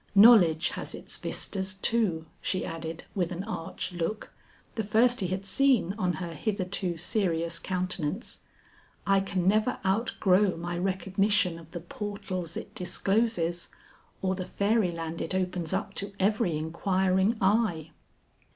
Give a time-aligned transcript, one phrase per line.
[0.15, 4.33] Knowledge has its vistas too," she added with an arch look,
[4.73, 8.39] the first he had seen on her hitherto serious countenance.
[9.05, 13.69] "I can never outgrow my recognition of the portals it discloses
[14.23, 17.91] or the fairy land it opens up to every inquiring eye."